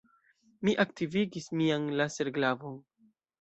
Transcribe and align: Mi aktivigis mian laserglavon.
Mi 0.69 0.73
aktivigis 0.83 1.49
mian 1.61 1.85
laserglavon. 2.01 2.81